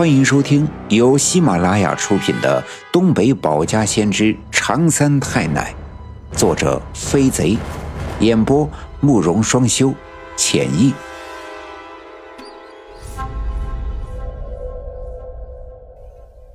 [0.00, 5.74] 欢迎收听由喜马拉雅出品的《东北保家先知长三太奶》，
[6.38, 7.58] 作者飞贼，
[8.18, 8.66] 演播
[9.00, 9.92] 慕容双修，
[10.38, 10.94] 浅意。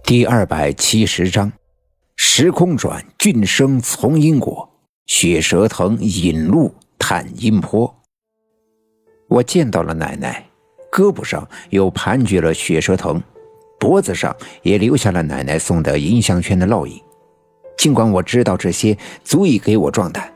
[0.03, 1.53] 第二百七十章：
[2.15, 4.67] 时空转，俊生从因果；
[5.05, 7.95] 血蛇藤引路探阴坡。
[9.27, 10.43] 我见到了奶奶，
[10.91, 13.21] 胳膊上又盘踞了血蛇藤。
[13.79, 17.01] 脖子上也留下了奶奶送的银项圈的烙印。
[17.77, 20.31] 尽管我知道这些足以给我壮胆，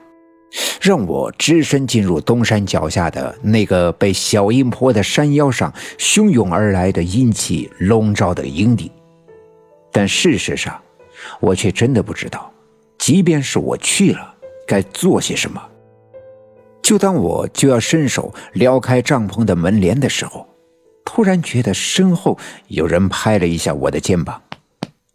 [0.82, 8.92] 让我只身进入东山脚下的那个被小阴坡的山腰上汹涌而来的阴气笼罩的营地，
[9.92, 10.80] 但事实上，
[11.40, 12.52] 我却真的不知道，
[12.98, 14.36] 即便是我去了，
[14.68, 15.62] 该做些什么。
[16.82, 20.49] 就当我就要伸手撩开帐篷的门帘的时候。
[21.12, 22.38] 突然觉得身后
[22.68, 24.44] 有人拍了一下我的肩膀，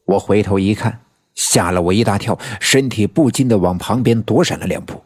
[0.07, 0.99] 我回头一看，
[1.37, 5.05] 吓了我一大跳，身体不禁的往旁边躲闪了两步。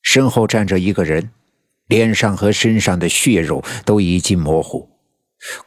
[0.00, 1.30] 身后站着一个人，
[1.88, 4.88] 脸上和身上的血肉都已经模糊，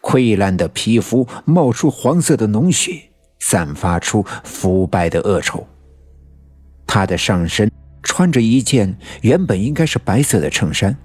[0.01, 2.99] 溃烂的皮肤冒出黄色的脓血，
[3.39, 5.67] 散发出腐败的恶臭。
[6.87, 10.97] 他的上身穿着一件原本应该是白色的衬衫。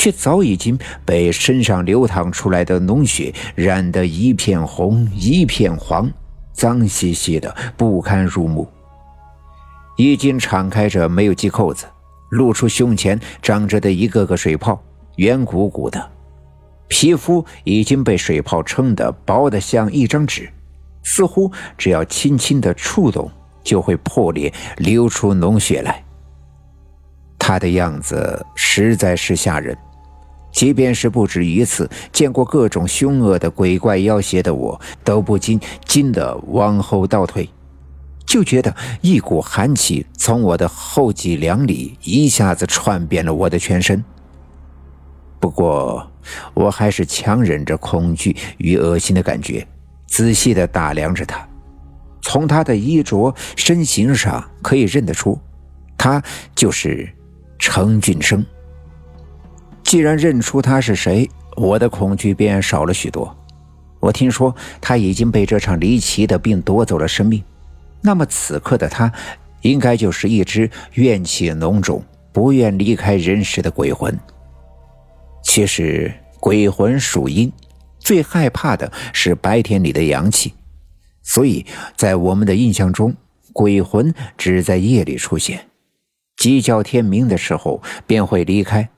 [0.00, 6.10] 却早已经被身上流淌出来的脓血染得一片红一片黄，
[6.54, 8.66] 脏兮兮的不堪入目。
[9.98, 11.84] 衣襟敞开着，没有系扣子，
[12.30, 14.82] 露出胸前长着的一个个水泡，
[15.16, 16.10] 圆鼓鼓的。
[16.88, 20.50] 皮肤已经被水泡撑得薄得像一张纸，
[21.02, 23.30] 似乎只要轻轻的触动
[23.62, 26.02] 就会破裂，流出脓血来。
[27.38, 29.76] 他的样子实在是吓人。
[30.52, 37.48] 即便是不止一次见过各种凶恶的鬼怪妖邪的我，都不禁惊得往后倒退，
[38.26, 44.04] 就觉得一股寒气从我的后脊梁里一下子窜遍了我的全身。
[45.38, 46.10] 不过，
[46.52, 49.66] 我还是强忍着恐惧与恶心的感觉，
[50.06, 51.48] 仔细地打量着他。
[52.20, 55.40] 从他的衣着、身形上可以认得出，
[55.96, 56.22] 他
[56.54, 57.10] 就是
[57.58, 58.44] 程俊生。
[59.90, 63.36] 既然认出他是谁，我的恐惧便少了许多。
[63.98, 67.42] 我听说他已经被这场离奇的病夺走了生命，
[68.00, 69.12] 那么此刻的他，
[69.62, 74.16] 应该就是一只怨气浓重、不愿离开人世的鬼魂。
[75.42, 77.52] 其实，鬼魂属阴，
[77.98, 80.54] 最害怕的是白天里的阳气，
[81.20, 83.12] 所以在我们的印象中，
[83.52, 85.66] 鬼魂只在夜里出现，
[86.36, 88.88] 鸡叫天明的时候便会离开。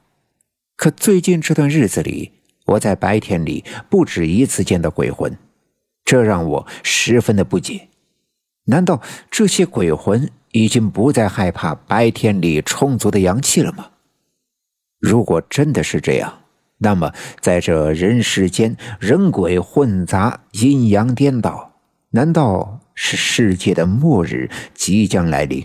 [0.83, 2.33] 可最近这段日子里，
[2.67, 5.39] 我在白天里不止一次见到鬼魂，
[6.05, 7.89] 这让我十分的不解。
[8.65, 9.01] 难道
[9.31, 13.91] 这些鬼魂已经不再害怕白天里充足的阳气了吗？
[14.99, 16.41] 如果真的是这样，
[16.79, 21.75] 那么在这人世间人鬼混杂、阴阳颠倒，
[22.11, 25.65] 难道是世界的末日即将来临？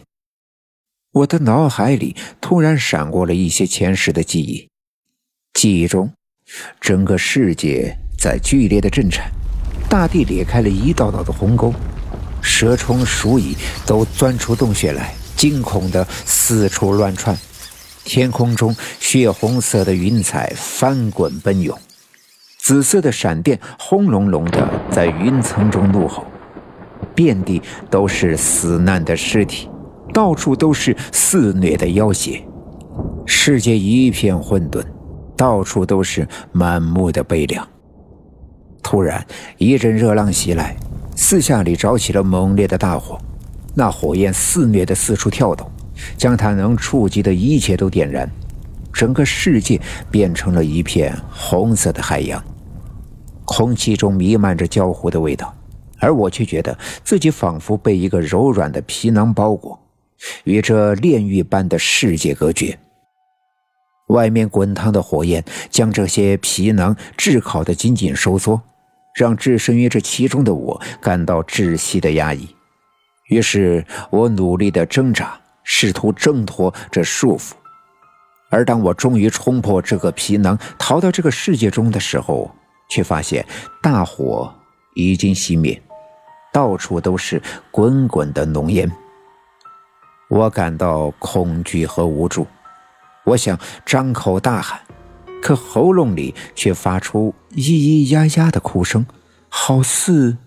[1.13, 4.69] 我的脑海里突然闪过了一些前世的记忆。
[5.57, 6.07] 记忆中，
[6.79, 9.31] 整个世界在剧烈的震颤，
[9.89, 11.73] 大地裂开了一道道的鸿沟，
[12.43, 17.35] 蛇虫鼠蚁都钻出洞穴来，惊恐的四处乱窜。
[18.03, 21.75] 天空中血红色的云彩翻滚奔涌，
[22.59, 26.23] 紫色的闪电轰隆隆的在云层中怒吼，
[27.15, 27.59] 遍地
[27.89, 29.67] 都是死难的尸体，
[30.13, 32.47] 到处都是肆虐的妖邪，
[33.25, 34.85] 世界一片混沌。
[35.37, 37.65] 到处都是满目的悲凉。
[38.81, 39.25] 突然，
[39.57, 40.75] 一阵热浪袭来，
[41.15, 43.17] 四下里着起了猛烈的大火，
[43.75, 45.69] 那火焰肆虐的四处跳动，
[46.17, 48.29] 将他能触及的一切都点燃，
[48.91, 52.43] 整个世界变成了一片红色的海洋。
[53.45, 55.53] 空气中弥漫着焦糊的味道，
[55.99, 59.77] 而我却觉得自己仿佛被一个柔软的皮囊包裹，
[60.45, 62.77] 与这炼狱般的世界隔绝。
[64.07, 68.61] 外面滚烫的火焰将这些皮囊炙烤的紧紧收缩，
[69.15, 72.55] 让置身于这其中的我感到窒息的压抑。
[73.29, 77.51] 于是我努力的挣扎，试图挣脱这束缚。
[78.49, 82.49] 而当我终于冲破这个皮囊，逃到这个世界中的时候，
[82.89, 83.45] 却发现
[83.81, 84.49] 大火
[84.95, 85.81] 已经熄灭，
[86.53, 88.89] 到处都是滚滚的浓烟。
[90.29, 92.47] 我感到恐惧和无助。
[93.27, 94.79] 我想张口大喊，
[95.41, 99.05] 可喉咙里却发出咿咿呀呀的哭声，
[99.49, 100.37] 好似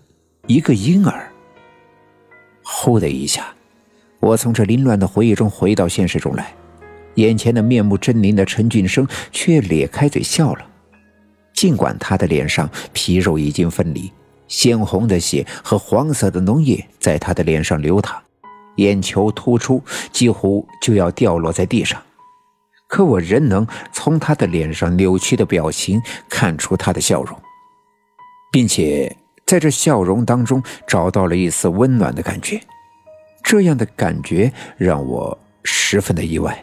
[0.47, 1.31] 一个婴儿。
[2.63, 3.53] 呼的一下，
[4.19, 6.55] 我从这凌乱的回忆中回到现实中来，
[7.15, 10.65] 眼前的面目狰狞的陈俊生却咧开嘴笑了。
[11.53, 14.11] 尽管他的脸上皮肉已经分离，
[14.47, 18.19] 鲜红的血和黄色的脓液在他的脸上流淌，
[18.77, 22.01] 眼球突出，几乎就要掉落在地上，
[22.91, 27.39] 可我仍能从他的脸上扭曲的表情看出他的笑容，
[28.51, 29.15] 并且
[29.45, 32.59] 在这笑容当中找到了一丝温暖的感觉。
[33.41, 36.61] 这样的感觉让我十分的意外，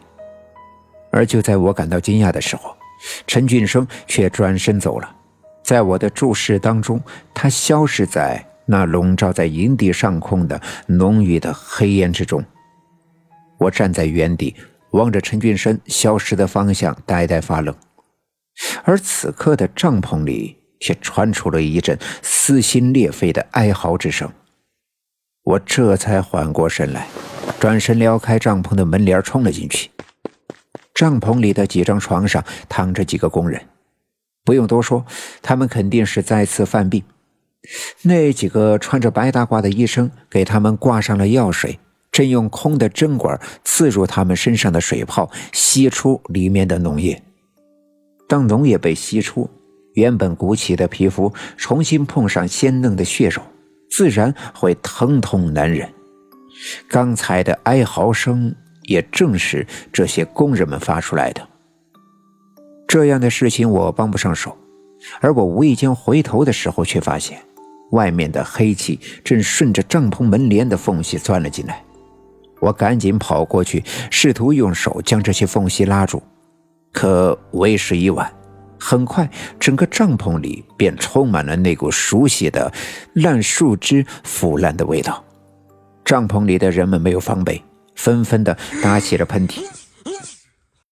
[1.10, 2.76] 而就在我感到惊讶的时候。
[3.26, 5.16] 陈俊生却转身走了，
[5.62, 7.00] 在我的注视当中，
[7.32, 12.44] 他消失在那笼罩在营地上空的浓郁的黑烟之中。
[13.56, 14.54] 我站在原地，
[14.90, 17.74] 望着陈俊生消失的方向，呆呆发愣。
[18.84, 24.32] 而此刻的帐篷里却传出了一阵撕心裂肺的哀嚎之声。
[25.44, 27.06] 我这才缓过神来，
[27.58, 29.90] 转身撩开帐篷的门帘，冲了进去。
[30.94, 33.62] 帐篷里的几张床上躺着几个工人，
[34.44, 35.06] 不用多说，
[35.40, 37.04] 他们肯定是再次犯病。
[38.02, 41.78] 那几个穿着白大褂的医生给他们挂上了药水，
[42.18, 47.22] 正用空的针管刺入他们身上的水泡，吸出里面的脓液。
[48.26, 49.48] 当脓液被吸出，
[49.94, 53.42] 原本鼓起的皮肤重新碰上鲜嫩的血肉，
[53.90, 55.88] 自然会疼痛难忍。
[56.88, 58.54] 刚才的哀嚎声。
[58.88, 61.46] 也正是这些工人们发出来的。
[62.86, 64.56] 这样的事情我帮不上手，
[65.20, 67.38] 而我无意间回头的时候，却发现
[67.90, 71.84] 外面的黑气正顺着帐篷门帘的缝隙钻了进来。
[72.60, 76.22] 我赶紧跑过去，试图用手将这些缝隙拉住，
[76.92, 78.30] 可为时已晚。
[78.78, 79.28] 很快，
[79.58, 82.72] 整个帐篷里便充满了那股熟悉的
[83.14, 85.24] 烂树枝腐烂的味道。
[86.04, 87.62] 帐篷里的人们没有防备。
[87.98, 89.58] 纷纷的打起了喷嚏。